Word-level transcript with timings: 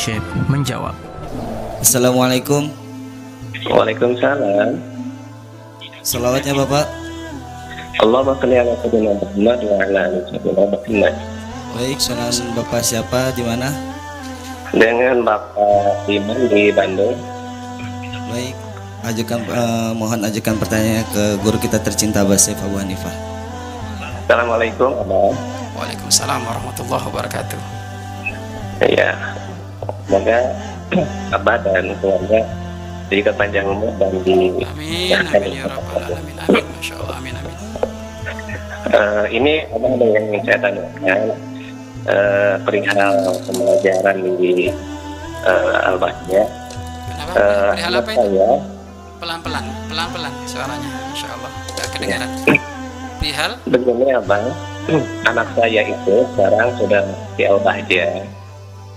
Syekh 0.00 0.24
menjawab. 0.48 0.96
Assalamualaikum. 1.84 2.72
Waalaikumsalam. 3.68 4.80
Salawatnya 6.00 6.56
Bapak. 6.56 6.88
Muhammad 8.00 9.60
wa 9.60 9.76
ala 9.76 10.02
Muhammad. 10.40 11.14
Baik, 11.76 12.00
sonan 12.00 12.32
Bapak 12.56 12.80
siapa 12.80 13.28
di 13.36 13.44
mana? 13.44 13.68
Dengan 14.72 15.20
Bapak 15.20 16.08
Iman 16.08 16.48
di 16.48 16.72
Bandung. 16.72 17.20
Baik, 18.32 18.56
ajukan 19.04 19.40
eh, 19.52 19.92
mohon 20.00 20.24
ajukan 20.24 20.56
pertanyaan 20.56 21.04
ke 21.12 21.24
guru 21.44 21.60
kita 21.60 21.76
tercinta 21.76 22.24
Basif 22.24 22.56
Abu 22.64 22.80
Hanifah. 22.80 23.12
Assalamualaikum. 24.24 24.96
Waalaikumsalam 25.76 26.40
warahmatullahi 26.40 27.04
wabarakatuh. 27.04 27.60
Iya. 28.80 29.39
Semoga 30.10 30.42
Abah 31.38 31.56
dan 31.62 31.94
keluarga 32.02 32.42
diberikan 33.06 33.34
panjang 33.38 33.66
umur 33.70 33.94
dan 33.94 34.10
di 34.26 34.34
Amin, 34.34 35.14
amin 35.14 35.50
ya 35.54 35.70
rabbal 35.70 36.02
alamin. 36.02 36.34
Amin, 36.50 36.66
masya 36.66 36.94
Allah, 36.98 37.14
amin, 37.22 37.34
amin. 37.38 37.56
Eh, 38.90 39.24
ini 39.38 39.54
Abang 39.70 39.94
ada 39.94 40.06
yang 40.10 40.24
ingin 40.34 40.42
saya 40.42 40.58
tanyakan 40.66 41.20
eh, 42.10 42.54
perihal 42.66 43.10
pembelajaran 43.46 44.16
di 44.34 44.66
uh, 45.46 45.88
Al-Bahya. 45.94 46.42
Kenapa? 47.06 47.34
Eh, 47.38 47.70
Perihal 47.78 47.94
apa 47.94 48.10
itu? 48.10 48.18
saya 48.18 48.50
Pelan-pelan, 49.22 49.64
pelan-pelan 49.86 50.34
suaranya, 50.50 50.90
masya 51.14 51.28
Allah. 51.38 51.52
Gak 51.78 51.86
kedengaran. 51.94 52.30
Perihal? 53.22 53.52
begini 53.70 54.10
Abang, 54.10 54.42
anak 55.30 55.46
saya 55.54 55.82
itu 55.86 56.14
sekarang 56.34 56.68
sudah 56.82 57.02
di 57.38 57.42
Al-Bahja 57.46 58.26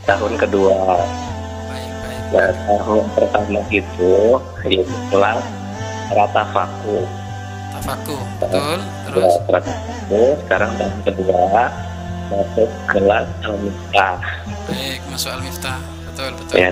tahun 0.04 0.34
kedua. 0.36 1.00
Nah, 2.34 2.50
tahun 2.66 3.06
pertama 3.14 3.62
itu 3.70 4.42
itu 4.66 4.94
kelas 5.14 5.44
rata 6.14 6.44
faku. 6.50 7.06
Tafaku, 7.78 8.18
betul. 8.42 8.80
Ya, 8.82 9.06
Terus? 9.10 9.34
rata 9.50 9.74
faku. 9.74 10.22
Sekarang 10.46 10.72
tahun 10.82 10.98
kedua 11.06 11.44
masuk 12.34 12.70
kelas 12.90 13.28
Al-Miftah. 13.46 14.18
Baik, 14.66 15.00
masuk 15.12 15.30
al-miftah. 15.36 15.80
Betul, 16.10 16.32
betul. 16.40 16.56
Ya. 16.58 16.72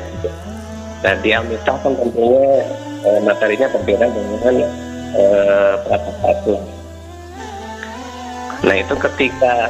Dan 1.05 1.15
di 1.21 1.29
Al-Miftah 1.33 1.77
kan 1.81 1.93
tentunya 1.93 2.45
eh, 3.05 3.19
materinya 3.21 3.67
berbeda 3.69 4.05
dengan 4.09 4.55
eh, 5.13 5.73
rata 5.85 6.11
faku. 6.25 6.55
Nah 8.61 8.75
itu 8.77 8.93
ketika 8.97 9.69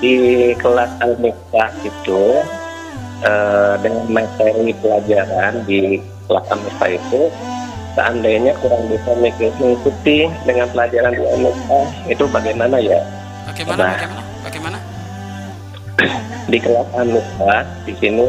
di 0.00 0.14
kelas 0.60 0.92
Al-Miftah 1.00 1.72
itu 1.84 2.44
eh, 3.24 3.74
dengan 3.80 4.06
materi 4.10 4.72
pelajaran 4.82 5.64
di 5.64 6.00
kelas 6.26 6.46
Al-Miftah 6.50 6.90
itu 6.90 7.22
seandainya 7.96 8.52
kurang 8.60 8.84
bisa 8.92 9.10
mengikuti 9.16 10.28
dengan 10.44 10.66
pelajaran 10.74 11.12
di 11.16 11.24
Al-Miftah 11.24 11.86
itu 12.10 12.24
bagaimana 12.28 12.76
ya? 12.82 13.00
Bagaimana, 13.46 13.78
Nah. 13.78 13.92
bagaimana, 13.94 14.22
bagaimana? 14.44 14.78
di 16.52 16.58
kelas 16.60 16.88
Al-Miftah 16.92 17.62
di 17.88 17.92
sini 17.96 18.28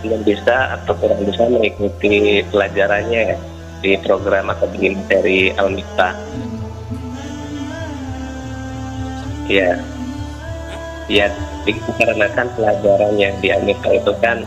belum 0.00 0.20
bisa 0.24 0.80
atau 0.80 0.96
kurang 0.96 1.20
bisa 1.28 1.44
mengikuti 1.50 2.40
pelajarannya 2.48 3.36
di 3.80 3.96
program 4.00 4.52
atau 4.52 4.68
di 4.76 4.92
materi 4.92 5.52
Al-Miftah 5.56 6.14
ya 9.50 9.74
ya 11.10 11.26
dikarenakan 11.62 12.46
pelajaran 12.54 13.12
yang 13.18 13.34
di 13.38 13.50
Al-Miftah 13.50 13.90
itu 13.92 14.12
kan 14.18 14.46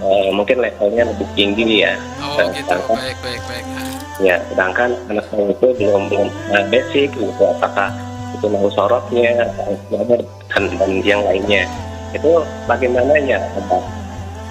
eh, 0.00 0.28
mungkin 0.30 0.62
levelnya 0.62 1.10
lebih 1.10 1.26
tinggi 1.34 1.82
ya 1.82 1.98
Oh, 2.22 2.38
Eh, 2.38 2.54
gitu. 2.54 2.70
sedangkan- 2.70 2.96
Baik, 2.96 3.18
baik, 3.20 3.42
baik. 3.44 3.64
Nah, 3.66 3.88
ya 4.20 4.36
sedangkan 4.46 4.90
anak 5.08 5.24
saya 5.26 5.44
itu 5.48 5.66
belum 5.74 6.02
belum 6.06 6.28
eh, 6.50 6.64
basic 6.68 7.08
gitu 7.12 7.42
apakah 7.44 7.90
itu 8.30 8.46
mau 8.46 8.70
sorotnya 8.70 9.42
dan, 9.90 10.14
dan 10.50 10.90
yang 11.02 11.20
lainnya 11.20 11.66
itu 12.10 12.30
bagaimana 12.64 13.10
ya 13.18 13.42
Abang? 13.58 13.82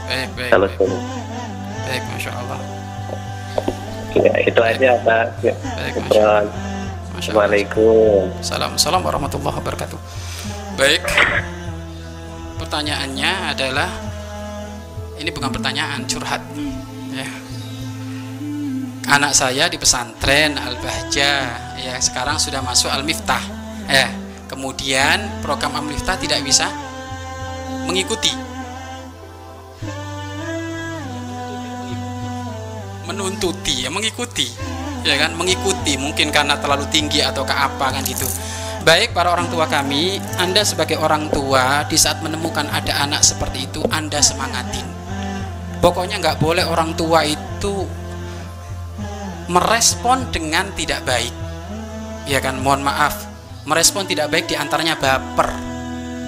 Baik, 0.03 0.29
baik, 0.35 0.49
kalau 0.51 0.67
baik. 0.67 0.91
Baik, 1.83 2.03
masya 2.09 2.31
Allah. 2.33 2.59
ya 4.13 4.33
itu 4.41 4.59
aja 4.61 4.89
Pak 5.01 5.25
ya. 5.41 5.53
Baik, 5.55 5.93
masya 5.97 6.11
Syukran. 6.11 6.27
Allah. 6.27 6.43
Masya 7.13 7.31
Allah. 7.31 7.45
Assalamualaikum 7.45 8.21
Salam, 8.41 8.71
salam 8.75 9.01
warahmatullahi 9.01 9.55
wabarakatuh. 9.57 9.99
Baik. 10.75 11.03
Pertanyaannya 12.73 13.53
adalah 13.53 13.85
ini 15.21 15.29
bukan 15.29 15.53
pertanyaan 15.53 16.09
curhat 16.09 16.41
ya. 17.13 17.29
Anak 19.13 19.37
saya 19.37 19.69
di 19.69 19.77
pesantren 19.77 20.57
Al-Bahja 20.57 21.31
ya 21.77 21.93
sekarang 22.01 22.41
sudah 22.41 22.65
masuk 22.65 22.89
Al-Miftah. 22.89 23.45
Ya. 23.85 24.09
Kemudian 24.49 25.45
program 25.45 25.85
Al-Miftah 25.85 26.17
tidak 26.17 26.41
bisa 26.41 26.65
mengikuti 27.85 28.33
menuntuti 33.05 33.85
ya 33.85 33.93
mengikuti 33.93 34.49
ya 35.05 35.13
kan 35.21 35.37
mengikuti 35.37 35.93
mungkin 36.01 36.33
karena 36.33 36.57
terlalu 36.57 36.89
tinggi 36.89 37.21
atau 37.21 37.45
ke 37.45 37.53
apa 37.53 37.93
kan 37.93 38.01
gitu 38.01 38.25
baik 38.83 39.15
para 39.15 39.31
orang 39.31 39.47
tua 39.47 39.65
kami 39.71 40.19
anda 40.35 40.59
sebagai 40.67 40.99
orang 40.99 41.31
tua 41.31 41.87
di 41.87 41.95
saat 41.95 42.19
menemukan 42.19 42.67
ada 42.67 43.07
anak 43.07 43.23
seperti 43.23 43.71
itu 43.71 43.81
anda 43.87 44.19
semangatin. 44.19 44.83
Pokoknya 45.79 46.19
nggak 46.19 46.39
boleh 46.39 46.67
orang 46.67 46.95
tua 46.95 47.23
itu 47.23 47.87
merespon 49.47 50.27
dengan 50.31 50.71
tidak 50.75 51.03
baik. 51.07 51.31
Ya 52.27 52.39
kan? 52.39 52.59
Mohon 52.59 52.87
maaf. 52.87 53.15
Merespon 53.63 54.07
tidak 54.07 54.31
baik 54.31 54.51
di 54.51 54.55
antaranya 54.59 54.99
baper 54.99 55.51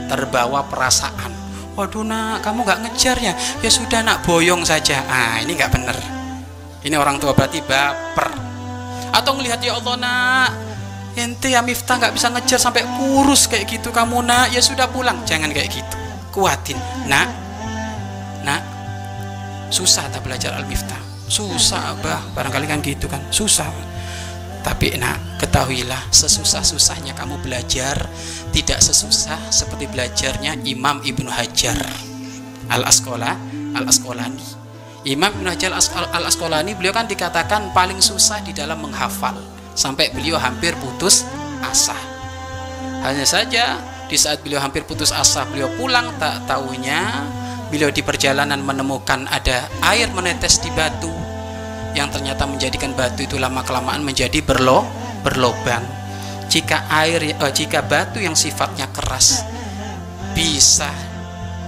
terbawa 0.08 0.64
perasaan. 0.68 1.32
Waduh 1.76 2.08
nak 2.08 2.40
kamu 2.40 2.64
nggak 2.64 2.80
ngejar 2.88 3.20
ya? 3.20 3.36
Ya 3.60 3.68
sudah 3.72 4.00
nak 4.00 4.24
boyong 4.24 4.64
saja. 4.64 5.04
Ah 5.08 5.44
ini 5.44 5.56
nggak 5.56 5.72
bener. 5.76 5.98
Ini 6.88 6.96
orang 6.96 7.20
tua 7.20 7.36
berarti 7.36 7.60
baper. 7.60 8.32
Atau 9.12 9.36
melihat 9.36 9.60
ya 9.60 9.76
Allah 9.76 9.96
nak 10.00 10.50
ente 11.16 11.52
ya 11.52 11.64
Miftah 11.64 11.98
nggak 11.98 12.14
bisa 12.14 12.28
ngejar 12.31 12.59
sampai 12.59 12.84
kurus 12.86 13.48
kayak 13.48 13.68
gitu 13.72 13.90
kamu 13.90 14.24
nak. 14.24 14.52
Ya 14.52 14.59
sudah 14.59 14.88
pulang. 14.92 15.24
Jangan 15.24 15.52
kayak 15.52 15.72
gitu. 15.72 15.96
Kuatin. 16.36 16.78
Nak. 17.08 17.30
Nak. 18.44 18.62
Susah 19.74 20.08
tak 20.12 20.24
belajar 20.24 20.53
al 20.56 20.68
Miftah 20.68 21.06
susah 21.26 21.98
abah. 21.98 22.22
Barangkali 22.38 22.66
kan 22.70 22.80
gitu 22.81 23.09
kan. 23.09 23.22
Susah. 23.34 23.68
Tapi 24.66 24.98
nak 24.98 25.38
ketahuilah 25.38 26.09
sesusah-susahnya 26.09 27.14
kamu 27.14 27.38
belajar 27.46 28.02
tidak 28.50 28.82
sesusah 28.82 29.38
seperti 29.53 29.86
belajarnya 29.86 30.58
Imam 30.66 31.06
Ibnu 31.06 31.30
Hajar. 31.30 31.78
Al 32.66 32.82
Asqola 32.82 33.38
al 33.78 33.86
Asqolani 33.86 34.42
Imam 35.06 35.30
Ibnu 35.38 35.53
Hajar 35.53 35.70
al 35.70 36.26
Asqolani 36.26 36.74
beliau 36.74 36.97
kan 36.97 37.06
dikatakan 37.06 37.70
paling 37.78 38.02
susah 38.02 38.42
di 38.42 38.58
dalam 38.58 38.82
menghafal 38.82 39.38
sampai 39.75 40.09
beliau 40.16 40.40
hampir 40.40 40.74
putus 40.80 41.28
asa. 41.62 41.94
Hanya 43.03 43.28
saja 43.28 43.78
di 44.09 44.18
saat 44.18 44.41
beliau 44.41 44.63
hampir 44.63 44.88
putus 44.88 45.12
asa 45.12 45.46
beliau 45.46 45.69
pulang 45.78 46.16
tak 46.18 46.47
tahunya 46.50 47.02
beliau 47.69 47.91
di 47.91 48.02
perjalanan 48.02 48.64
menemukan 48.64 49.28
ada 49.28 49.68
air 49.91 50.08
menetes 50.16 50.64
di 50.64 50.72
batu 50.74 51.12
yang 51.94 52.08
ternyata 52.09 52.47
menjadikan 52.47 52.96
batu 52.96 53.28
itu 53.28 53.35
lama 53.35 53.62
kelamaan 53.62 54.02
menjadi 54.02 54.41
berlo 54.41 54.88
berlobang. 55.22 55.84
Jika 56.50 56.88
air 56.88 57.19
eh, 57.35 57.35
jika 57.52 57.84
batu 57.84 58.23
yang 58.23 58.34
sifatnya 58.34 58.88
keras 58.96 59.44
bisa 60.32 60.90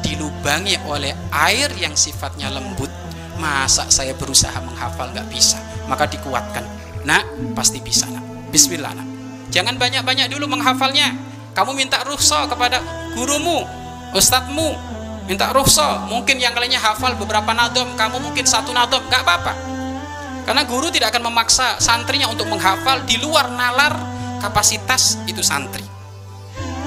dilubangi 0.06 0.80
oleh 0.88 1.12
air 1.34 1.68
yang 1.76 1.98
sifatnya 1.98 2.48
lembut 2.54 2.90
masa 3.38 3.86
saya 3.92 4.16
berusaha 4.18 4.56
menghafal 4.64 5.14
nggak 5.14 5.28
bisa 5.30 5.60
maka 5.86 6.10
dikuatkan 6.10 6.66
nak 7.08 7.24
pasti 7.56 7.80
bisa 7.80 8.04
nak. 8.12 8.52
Bismillah 8.52 8.92
nak. 8.92 9.08
Jangan 9.48 9.80
banyak-banyak 9.80 10.28
dulu 10.28 10.52
menghafalnya. 10.52 11.16
Kamu 11.56 11.72
minta 11.72 12.04
rukhsah 12.04 12.52
kepada 12.52 12.84
gurumu 13.16 13.64
ustadzmu. 14.12 14.76
Minta 15.32 15.56
rukhsah. 15.56 16.12
Mungkin 16.12 16.36
yang 16.44 16.52
lainnya 16.60 16.84
hafal 16.84 17.16
beberapa 17.16 17.56
nadom. 17.56 17.96
Kamu 17.96 18.20
mungkin 18.20 18.44
satu 18.44 18.76
nadom. 18.76 19.00
Nggak 19.08 19.24
apa-apa. 19.24 19.54
Karena 20.44 20.68
guru 20.68 20.92
tidak 20.92 21.16
akan 21.16 21.32
memaksa 21.32 21.80
santrinya 21.80 22.28
untuk 22.28 22.48
menghafal 22.52 23.04
di 23.08 23.20
luar 23.24 23.52
nalar 23.56 23.96
kapasitas 24.44 25.20
itu 25.28 25.40
santri. 25.40 25.84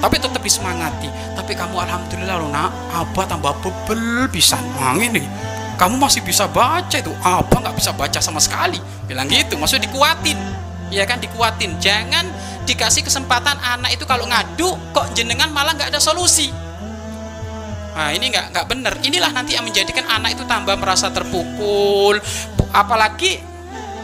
Tapi 0.00 0.16
tetap 0.16 0.40
disemangati. 0.40 1.08
Tapi 1.36 1.52
kamu 1.56 1.76
alhamdulillah 1.80 2.36
loh 2.40 2.48
nak. 2.52 2.72
Abah 2.92 3.24
tambah 3.24 3.56
bebel 3.64 4.28
bisa 4.28 4.60
nah 4.76 4.96
ini 4.96 5.24
kamu 5.80 5.96
masih 5.96 6.20
bisa 6.20 6.44
baca 6.44 6.92
itu. 6.92 7.08
Abah 7.24 7.58
nggak 7.64 7.76
bisa 7.80 7.96
baca 7.96 8.20
sama 8.20 8.36
sekali? 8.36 8.76
Bilang 9.08 9.24
gitu 9.32 9.56
maksudnya 9.56 9.88
dikuatin. 9.88 10.36
Ya 10.92 11.08
kan 11.08 11.16
dikuatin. 11.24 11.80
Jangan 11.80 12.28
dikasih 12.68 13.00
kesempatan 13.00 13.56
anak 13.56 13.96
itu 13.96 14.04
kalau 14.04 14.28
ngadu 14.28 14.76
kok 14.92 15.16
jenengan 15.16 15.48
malah 15.48 15.72
nggak 15.72 15.88
ada 15.88 15.96
solusi. 15.96 16.52
Nah, 17.96 18.12
ini 18.12 18.28
nggak 18.28 18.52
nggak 18.52 18.66
benar. 18.68 18.92
Inilah 19.00 19.32
nanti 19.32 19.56
yang 19.56 19.64
menjadikan 19.64 20.04
anak 20.04 20.36
itu 20.36 20.44
tambah 20.44 20.76
merasa 20.76 21.08
terpukul, 21.08 22.20
apalagi 22.76 23.40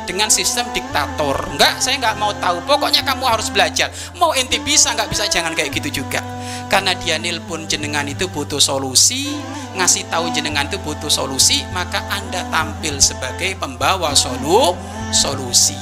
dengan 0.07 0.31
sistem 0.31 0.71
diktator. 0.71 1.35
Enggak, 1.53 1.83
saya 1.83 1.99
nggak 1.99 2.17
mau 2.17 2.33
tahu. 2.39 2.63
Pokoknya 2.65 3.03
kamu 3.03 3.27
harus 3.27 3.51
belajar. 3.51 3.91
Mau 4.17 4.33
ente 4.33 4.63
bisa 4.63 4.95
nggak 4.95 5.11
bisa 5.11 5.27
jangan 5.27 5.53
kayak 5.53 5.75
gitu 5.75 6.03
juga. 6.03 6.23
Karena 6.71 6.95
dia 6.97 7.19
nelpon 7.19 7.67
jenengan 7.67 8.07
itu 8.07 8.31
butuh 8.31 8.63
solusi, 8.63 9.35
ngasih 9.75 10.07
tahu 10.09 10.31
jenengan 10.31 10.67
itu 10.67 10.79
butuh 10.83 11.11
solusi, 11.11 11.67
maka 11.75 12.03
Anda 12.11 12.47
tampil 12.49 13.03
sebagai 13.03 13.59
pembawa 13.59 14.15
solu 14.15 14.75
solusi. 15.11 15.77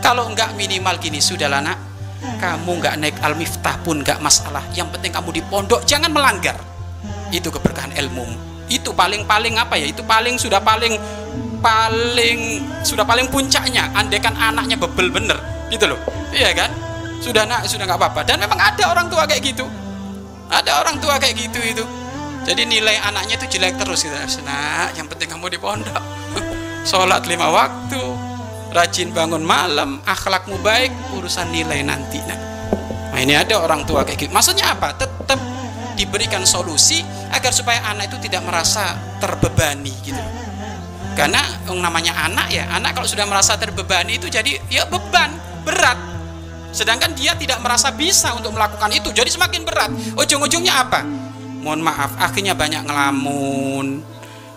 Kalau 0.00 0.28
enggak 0.28 0.52
minimal 0.56 1.00
gini, 1.00 1.20
sudahlah 1.24 1.64
nak, 1.64 1.78
kamu 2.36 2.80
nggak 2.80 2.94
naik 3.00 3.16
al-miftah 3.24 3.80
pun 3.80 4.04
nggak 4.04 4.20
masalah. 4.20 4.64
Yang 4.76 4.98
penting 4.98 5.12
kamu 5.12 5.30
di 5.40 5.42
pondok 5.48 5.84
jangan 5.88 6.12
melanggar 6.12 6.56
itu 7.32 7.48
keberkahan 7.50 7.90
ilmu 7.98 8.54
itu 8.70 8.96
paling-paling 8.96 9.60
apa 9.60 9.76
ya 9.76 9.90
itu 9.92 10.00
paling 10.06 10.40
sudah 10.40 10.62
paling 10.62 10.96
paling 11.64 12.60
sudah 12.84 13.08
paling 13.08 13.32
puncaknya 13.32 13.88
andaikan 13.96 14.36
anaknya 14.36 14.76
bebel 14.76 15.08
bener 15.08 15.40
gitu 15.72 15.88
loh. 15.88 15.96
Iya 16.28 16.52
kan? 16.52 16.68
Sudah 17.24 17.48
nak 17.48 17.64
sudah 17.64 17.88
nggak 17.88 17.96
apa-apa. 17.96 18.20
Dan 18.28 18.44
memang 18.44 18.60
ada 18.60 18.92
orang 18.92 19.08
tua 19.08 19.24
kayak 19.24 19.40
gitu. 19.40 19.64
Ada 20.52 20.84
orang 20.84 21.00
tua 21.00 21.16
kayak 21.16 21.40
gitu 21.40 21.60
itu. 21.64 21.84
Jadi 22.44 22.68
nilai 22.68 23.00
anaknya 23.00 23.40
itu 23.40 23.56
jelek 23.56 23.80
terus 23.80 24.04
gitu. 24.04 24.12
Nah 24.44 24.92
yang 24.92 25.08
penting 25.08 25.32
kamu 25.32 25.48
di 25.48 25.56
pondok. 25.56 26.04
Sholat 26.88 27.24
lima 27.24 27.48
waktu 27.48 28.02
rajin 28.76 29.16
bangun 29.16 29.40
malam 29.40 30.04
akhlakmu 30.04 30.60
baik 30.60 30.92
urusan 31.16 31.48
nilai 31.54 31.86
nanti 31.86 32.18
nah, 32.26 32.36
nah 33.14 33.18
ini 33.22 33.32
ada 33.32 33.56
orang 33.56 33.88
tua 33.88 34.04
kayak 34.04 34.28
gitu. 34.28 34.32
Maksudnya 34.36 34.76
apa? 34.76 34.92
Tetap 34.92 35.40
diberikan 35.96 36.44
solusi 36.44 37.00
agar 37.32 37.54
supaya 37.54 37.80
anak 37.88 38.12
itu 38.12 38.28
tidak 38.28 38.44
merasa 38.44 38.98
terbebani 39.22 39.94
gitu 40.04 40.43
karena 41.14 41.40
yang 41.70 41.78
namanya 41.78 42.12
anak 42.26 42.50
ya 42.50 42.66
anak 42.74 42.98
kalau 42.98 43.06
sudah 43.06 43.22
merasa 43.24 43.54
terbebani 43.54 44.18
itu 44.18 44.26
jadi 44.26 44.58
ya 44.66 44.84
beban 44.90 45.30
berat. 45.62 45.96
Sedangkan 46.74 47.14
dia 47.14 47.38
tidak 47.38 47.62
merasa 47.62 47.94
bisa 47.94 48.34
untuk 48.34 48.50
melakukan 48.50 48.90
itu 48.90 49.14
jadi 49.14 49.30
semakin 49.30 49.62
berat. 49.62 49.90
Ujung-ujungnya 50.18 50.74
apa? 50.74 51.06
Mohon 51.62 51.86
maaf 51.86 52.18
akhirnya 52.18 52.58
banyak 52.58 52.82
ngelamun 52.82 54.02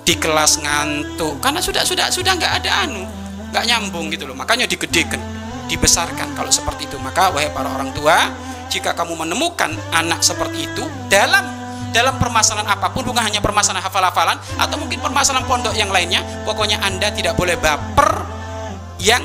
di 0.01 0.13
kelas 0.17 0.57
ngantuk. 0.65 1.37
Karena 1.39 1.61
sudah 1.61 1.85
sudah 1.85 2.09
sudah 2.09 2.33
nggak 2.33 2.53
ada 2.65 2.89
anu 2.89 3.05
nggak 3.53 3.63
nyambung 3.69 4.09
gitu 4.09 4.25
loh. 4.25 4.33
Makanya 4.33 4.65
digedekan 4.65 5.21
dibesarkan 5.69 6.33
kalau 6.33 6.49
seperti 6.49 6.89
itu. 6.89 6.97
Maka 6.97 7.29
wahai 7.29 7.53
para 7.53 7.69
orang 7.69 7.93
tua 7.93 8.33
jika 8.67 8.97
kamu 8.97 9.13
menemukan 9.13 9.71
anak 9.93 10.25
seperti 10.25 10.67
itu 10.67 10.83
dalam 11.07 11.56
dalam 11.95 12.19
permasalahan 12.19 12.67
apa 12.67 12.91
pun 12.91 13.07
bukan 13.07 13.23
hanya 13.23 13.39
permasalahan 13.39 13.83
hafal-hafalan 13.83 14.37
atau 14.59 14.75
mungkin 14.79 14.99
permasalahan 14.99 15.45
pondok 15.47 15.73
yang 15.73 15.89
lainnya 15.89 16.23
pokoknya 16.43 16.81
anda 16.83 17.09
tidak 17.11 17.33
boleh 17.39 17.55
baper 17.57 18.25
yang 19.01 19.23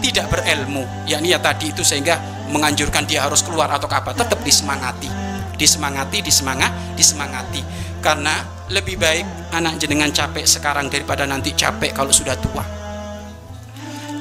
tidak 0.00 0.30
berilmu. 0.30 0.84
Yakni 1.08 1.34
ya 1.34 1.40
tadi 1.40 1.72
itu 1.72 1.82
sehingga 1.82 2.20
menganjurkan 2.52 3.08
dia 3.08 3.26
harus 3.26 3.42
keluar 3.42 3.70
atau 3.72 3.90
apa. 3.90 4.14
Tetap 4.14 4.38
disemangati. 4.46 5.10
Disemangati 5.56 6.18
disemangat 6.20 6.72
disemangati. 6.94 7.62
Karena 8.04 8.44
lebih 8.70 9.00
baik 9.00 9.50
anak 9.54 9.82
jenengan 9.82 10.10
capek 10.12 10.46
sekarang 10.46 10.86
daripada 10.86 11.24
nanti 11.26 11.54
capek 11.56 11.90
kalau 11.96 12.12
sudah 12.12 12.36
tua. 12.38 12.64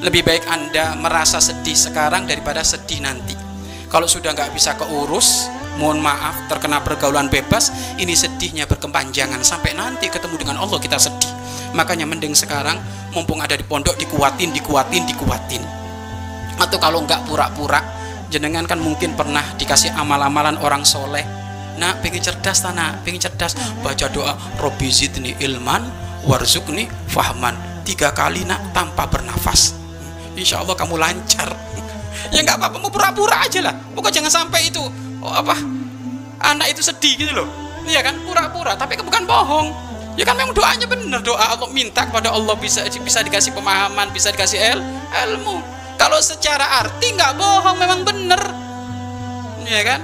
Lebih 0.02 0.22
baik 0.22 0.44
anda 0.50 0.94
merasa 0.98 1.42
sedih 1.42 1.76
sekarang 1.76 2.30
daripada 2.30 2.62
sedih 2.62 3.02
nanti. 3.02 3.34
Kalau 3.90 4.10
sudah 4.10 4.34
nggak 4.34 4.54
bisa 4.54 4.76
keurus 4.78 5.50
mohon 5.78 6.00
maaf 6.00 6.48
terkena 6.48 6.82
pergaulan 6.82 7.28
bebas. 7.28 7.72
Ini 8.00 8.14
sedihnya 8.16 8.66
berkepanjangan. 8.68 9.42
Sampai 9.44 9.76
nanti 9.76 10.08
ketemu 10.08 10.36
dengan 10.40 10.58
Allah 10.64 10.80
kita 10.80 11.00
sedih. 11.00 11.32
Makanya 11.76 12.08
mending 12.08 12.32
sekarang 12.32 12.80
mumpung 13.12 13.44
ada 13.44 13.56
di 13.56 13.64
pondok 13.68 14.00
dikuatin 14.00 14.56
dikuatin 14.56 15.04
dikuatin. 15.04 15.64
Atau 16.56 16.80
kalau 16.80 17.04
nggak 17.04 17.28
pura-pura 17.28 17.84
jenengan 18.32 18.64
kan 18.64 18.80
mungkin 18.80 19.14
pernah 19.14 19.44
dikasih 19.60 19.92
amal-amalan 19.96 20.56
orang 20.64 20.88
soleh. 20.88 21.24
Nah 21.76 22.00
pengen 22.00 22.24
cerdas 22.24 22.64
tanah 22.64 23.04
pengen 23.04 23.20
cerdas? 23.20 23.60
Baca 23.84 24.08
doa 24.08 24.40
Robi 24.60 24.88
zidni 24.88 25.36
ilman 25.44 25.84
warzukni 26.24 26.88
fahman. 27.12 27.56
Tiga 27.84 28.16
kali 28.16 28.48
nak 28.48 28.72
tanpa 28.72 29.06
bernafas. 29.06 29.76
Insya 30.36 30.64
Allah 30.64 30.76
kamu 30.76 30.96
lancar. 30.96 31.52
Ya 32.34 32.42
nggak 32.42 32.58
apa-apa 32.58 32.82
mau 32.82 32.90
pura-pura 32.90 33.44
aja 33.46 33.62
lah. 33.62 33.76
Pokok 33.94 34.10
jangan 34.10 34.32
sampai 34.34 34.74
itu 34.74 34.82
oh 35.26 35.34
apa? 35.34 35.58
Anak 36.46 36.78
itu 36.78 36.86
sedih 36.86 37.18
gitu 37.18 37.34
loh. 37.34 37.50
Iya 37.90 38.06
kan? 38.06 38.22
Pura-pura 38.22 38.78
tapi 38.78 38.98
bukan 39.02 39.26
bohong. 39.26 39.68
Ya 40.16 40.24
kan 40.24 40.38
memang 40.38 40.54
doanya 40.54 40.86
benar. 40.86 41.20
Doa 41.26 41.58
Allah 41.58 41.70
minta 41.74 42.06
kepada 42.06 42.32
Allah 42.32 42.56
bisa 42.56 42.86
bisa 42.88 43.20
dikasih 43.26 43.52
pemahaman 43.52 44.14
bisa 44.14 44.30
dikasih 44.30 44.60
el 44.62 44.80
ilmu. 45.28 45.60
Kalau 45.98 46.20
secara 46.22 46.86
arti 46.86 47.12
nggak 47.18 47.34
bohong 47.36 47.78
memang 47.82 48.02
benar. 48.06 48.42
Ya 49.66 49.82
kan? 49.82 50.02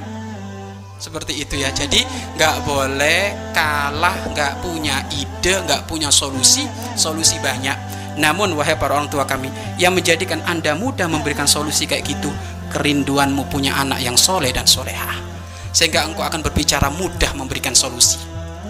Seperti 0.97 1.45
itu 1.45 1.55
ya. 1.61 1.69
Jadi 1.71 2.03
nggak 2.35 2.65
boleh 2.65 3.53
kalah 3.55 4.17
nggak 4.33 4.65
punya 4.65 5.05
ide 5.13 5.61
nggak 5.63 5.87
punya 5.87 6.09
solusi. 6.11 6.67
Solusi 6.97 7.39
banyak. 7.39 7.77
Namun 8.19 8.51
wahai 8.59 8.75
para 8.75 8.99
orang 8.99 9.07
tua 9.07 9.23
kami 9.23 9.47
yang 9.79 9.95
menjadikan 9.95 10.43
anda 10.43 10.75
mudah 10.75 11.07
memberikan 11.07 11.47
solusi 11.47 11.87
kayak 11.87 12.03
gitu 12.03 12.27
kerinduanmu 12.71 13.51
punya 13.51 13.75
anak 13.77 13.99
yang 13.99 14.15
soleh 14.15 14.55
dan 14.55 14.65
soleha 14.65 15.31
sehingga 15.71 16.03
engkau 16.03 16.23
akan 16.23 16.43
berbicara 16.43 16.91
mudah 16.91 17.31
memberikan 17.35 17.71
solusi. 17.71 18.19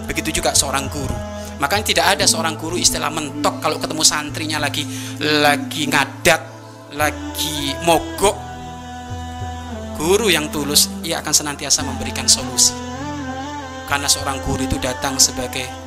Begitu 0.06 0.42
juga 0.42 0.54
seorang 0.54 0.86
guru. 0.86 1.14
Makanya 1.58 1.84
tidak 1.94 2.06
ada 2.18 2.24
seorang 2.26 2.58
guru 2.58 2.74
istilah 2.78 3.10
mentok 3.10 3.62
kalau 3.62 3.78
ketemu 3.78 4.02
santrinya 4.02 4.58
lagi 4.58 4.86
lagi 5.22 5.86
ngadat 5.90 6.42
lagi 6.94 7.74
mogok. 7.86 8.36
Guru 9.98 10.26
yang 10.30 10.50
tulus 10.50 10.90
ia 11.06 11.22
akan 11.22 11.30
senantiasa 11.30 11.86
memberikan 11.86 12.26
solusi. 12.26 12.74
Karena 13.86 14.10
seorang 14.10 14.42
guru 14.42 14.66
itu 14.66 14.78
datang 14.82 15.18
sebagai 15.20 15.81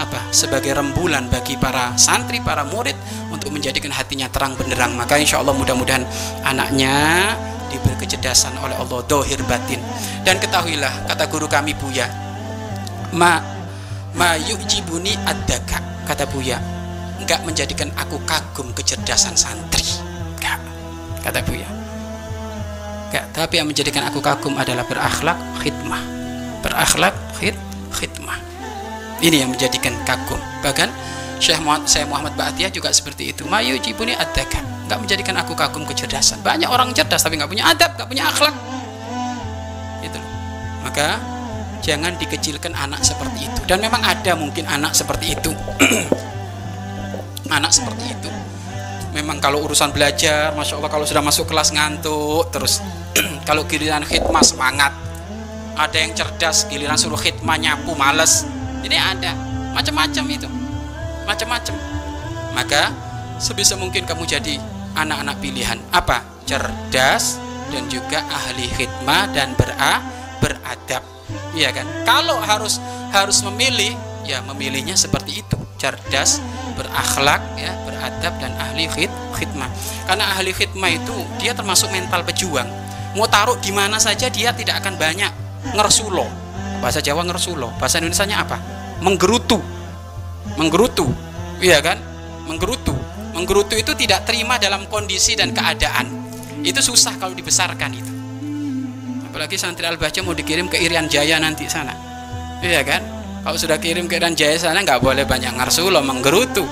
apa 0.00 0.32
sebagai 0.34 0.72
rembulan 0.72 1.28
bagi 1.28 1.54
para 1.60 1.94
santri 2.00 2.40
para 2.40 2.64
murid 2.66 2.96
untuk 3.30 3.52
menjadikan 3.52 3.92
hatinya 3.92 4.28
terang 4.28 4.56
benderang. 4.56 4.96
Maka 4.96 5.20
insya 5.20 5.40
Allah 5.40 5.54
mudah-mudahan 5.56 6.04
anaknya 6.46 7.32
diberi 7.72 7.96
kecerdasan 7.96 8.56
oleh 8.60 8.76
Allah 8.76 9.00
dohir 9.08 9.40
batin. 9.48 9.80
Dan 10.26 10.38
ketahuilah 10.38 11.08
kata 11.08 11.24
guru 11.28 11.48
kami 11.48 11.76
Buya 11.76 12.08
ma 13.12 13.40
ma 14.16 14.36
yujibuni 14.40 15.16
adaka 15.28 15.80
kata 16.08 16.24
Buya 16.28 16.56
enggak 17.20 17.44
menjadikan 17.44 17.88
aku 17.96 18.20
kagum 18.24 18.72
kecerdasan 18.76 19.36
santri. 19.36 19.84
Enggak 20.38 20.60
kata 21.24 21.40
Buya. 21.44 21.68
Enggak 23.10 23.24
tapi 23.36 23.60
yang 23.60 23.68
menjadikan 23.68 24.08
aku 24.08 24.20
kagum 24.20 24.56
adalah 24.56 24.84
berakhlak 24.88 25.36
khidmah. 25.60 26.02
Berakhlak 26.62 27.14
khid 27.36 27.58
khidmah 27.90 28.51
ini 29.22 29.46
yang 29.46 29.54
menjadikan 29.54 29.94
kagum. 30.02 30.42
Bahkan 30.66 30.90
Syekh 31.38 31.62
Muhammad, 31.62 31.86
saya 31.90 32.06
Muhammad 32.06 32.34
Ba'atiyah 32.34 32.70
juga 32.70 32.90
seperti 32.90 33.34
itu. 33.34 33.46
Mayu 33.46 33.78
jibuni 33.78 34.14
adaka. 34.14 34.62
Enggak 34.86 34.98
menjadikan 34.98 35.34
aku 35.38 35.54
kagum 35.54 35.86
kecerdasan. 35.86 36.42
Banyak 36.42 36.70
orang 36.70 36.90
cerdas 36.94 37.22
tapi 37.22 37.38
nggak 37.38 37.50
punya 37.50 37.70
adab, 37.70 37.94
nggak 37.98 38.08
punya 38.10 38.26
akhlak. 38.30 38.54
Itu. 40.02 40.18
Maka 40.82 41.18
jangan 41.82 42.18
dikecilkan 42.18 42.74
anak 42.74 43.02
seperti 43.02 43.46
itu. 43.46 43.60
Dan 43.66 43.78
memang 43.82 44.02
ada 44.02 44.34
mungkin 44.34 44.66
anak 44.66 44.94
seperti 44.94 45.38
itu. 45.38 45.50
anak 47.58 47.74
seperti 47.74 48.10
itu. 48.10 48.30
Memang 49.14 49.38
kalau 49.42 49.66
urusan 49.66 49.90
belajar, 49.90 50.54
masya 50.54 50.78
Allah 50.78 50.90
kalau 50.90 51.06
sudah 51.06 51.22
masuk 51.22 51.46
kelas 51.46 51.74
ngantuk 51.74 52.50
terus. 52.54 52.82
kalau 53.48 53.66
giliran 53.66 54.02
khidmah 54.02 54.42
semangat. 54.46 54.94
Ada 55.74 56.06
yang 56.06 56.12
cerdas, 56.14 56.70
giliran 56.70 56.94
suruh 56.94 57.18
khidmah 57.18 57.58
nyapu 57.58 57.98
males 57.98 58.46
ini 58.82 58.98
ada 58.98 59.32
macam-macam 59.72 60.24
itu. 60.28 60.48
Macam-macam. 61.24 61.74
Maka 62.52 62.92
sebisa 63.40 63.74
mungkin 63.78 64.04
kamu 64.04 64.26
jadi 64.28 64.60
anak-anak 64.94 65.40
pilihan. 65.40 65.78
Apa? 65.90 66.22
Cerdas 66.44 67.40
dan 67.72 67.88
juga 67.88 68.20
ahli 68.28 68.68
khidmah 68.68 69.32
dan 69.32 69.56
bera 69.56 70.02
beradab. 70.42 71.02
Ya 71.56 71.72
kan? 71.72 71.88
Kalau 72.04 72.36
harus 72.42 72.76
harus 73.14 73.40
memilih 73.46 73.96
ya 74.28 74.44
memilihnya 74.44 74.98
seperti 74.98 75.40
itu. 75.40 75.56
Cerdas 75.80 76.38
berakhlak 76.76 77.42
ya 77.58 77.72
beradab 77.86 78.34
dan 78.38 78.52
ahli 78.60 78.90
khid 78.90 79.10
khidmah. 79.38 79.70
Karena 80.04 80.36
ahli 80.36 80.52
khidmah 80.52 80.90
itu 80.92 81.16
dia 81.40 81.56
termasuk 81.56 81.88
mental 81.94 82.26
pejuang. 82.26 82.68
Mau 83.16 83.28
taruh 83.28 83.56
di 83.60 83.72
mana 83.72 84.00
saja 84.00 84.28
dia 84.32 84.52
tidak 84.56 84.80
akan 84.84 84.96
banyak 84.96 85.32
ngersulo. 85.76 86.24
Bahasa 86.80 86.98
Jawa 86.98 87.22
ngersulo. 87.22 87.70
Bahasa 87.78 88.02
Indonesia 88.02 88.26
apa 88.34 88.71
menggerutu. 89.02 89.58
Menggerutu. 90.54 91.10
Iya 91.58 91.82
kan? 91.82 91.98
Menggerutu. 92.46 92.94
Menggerutu 93.34 93.74
itu 93.74 93.92
tidak 93.98 94.24
terima 94.24 94.56
dalam 94.62 94.86
kondisi 94.86 95.34
dan 95.34 95.50
keadaan. 95.50 96.06
Itu 96.62 96.78
susah 96.78 97.18
kalau 97.18 97.34
dibesarkan 97.34 97.90
itu. 97.90 98.12
Apalagi 99.26 99.58
santri 99.58 99.88
al-baca 99.88 100.22
mau 100.22 100.36
dikirim 100.36 100.70
ke 100.70 100.78
Irian 100.78 101.10
Jaya 101.10 101.42
nanti 101.42 101.66
sana. 101.66 101.96
Iya 102.62 102.86
kan? 102.86 103.02
Kalau 103.42 103.58
sudah 103.58 103.82
kirim 103.82 104.06
ke 104.06 104.22
Iran 104.22 104.38
Jaya 104.38 104.54
sana 104.54 104.86
nggak 104.86 105.02
boleh 105.02 105.26
banyak 105.26 105.58
ngarsulo 105.58 105.98
menggerutu. 106.06 106.62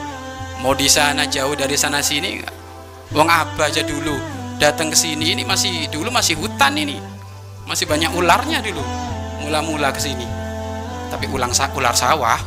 Mau 0.63 0.77
di 0.77 0.87
sana 0.87 1.27
jauh 1.27 1.57
dari 1.59 1.75
sana 1.75 1.99
sini 2.05 2.39
wong 3.11 3.27
apa 3.27 3.67
aja 3.67 3.83
dulu 3.83 4.15
datang 4.61 4.93
ke 4.93 4.95
sini 4.95 5.35
ini 5.35 5.43
masih 5.43 5.91
dulu 5.91 6.15
masih 6.15 6.39
hutan 6.39 6.79
ini. 6.79 7.01
Masih 7.67 7.91
banyak 7.91 8.13
ularnya 8.15 8.63
dulu. 8.63 8.85
Mula-mula 9.43 9.91
ke 9.91 9.99
sini 9.99 10.40
tapi 11.11 11.27
ulang 11.27 11.51
sa 11.51 11.69
ular 11.75 11.93
sawah. 11.93 12.39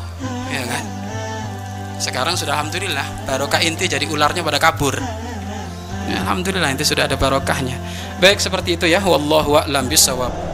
Ya 0.50 0.64
kan? 0.64 0.84
Sekarang 2.00 2.40
sudah 2.40 2.56
alhamdulillah 2.58 3.28
barokah 3.28 3.60
inti 3.62 3.92
jadi 3.92 4.08
ularnya 4.08 4.42
pada 4.42 4.58
kabur. 4.58 4.96
Ya, 6.08 6.20
alhamdulillah 6.24 6.72
inti 6.72 6.88
sudah 6.88 7.08
ada 7.08 7.20
barokahnya. 7.20 7.76
Baik 8.24 8.40
seperti 8.40 8.80
itu 8.80 8.88
ya. 8.88 9.04
Wallahu 9.04 9.60
a'lam 9.60 9.88
bisawab 9.92 10.53